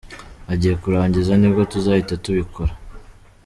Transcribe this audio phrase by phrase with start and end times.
[0.53, 2.73] Agiye kurangiza, nibwo tuzahita tubikora.